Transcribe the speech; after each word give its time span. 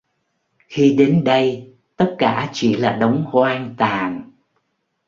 Khi 0.67 0.95
đến 0.97 1.23
đây 1.23 1.73
tất 1.95 2.15
cả 2.19 2.49
chỉ 2.53 2.77
là 2.77 2.91
đống 2.95 3.25
hoang 3.31 3.75
tàn 3.77 4.31